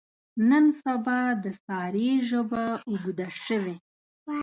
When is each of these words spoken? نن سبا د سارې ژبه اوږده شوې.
نن 0.49 0.65
سبا 0.83 1.19
د 1.43 1.45
سارې 1.63 2.11
ژبه 2.29 2.63
اوږده 2.89 3.27
شوې. 3.45 3.75